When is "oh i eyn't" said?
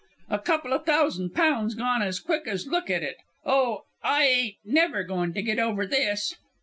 3.45-4.55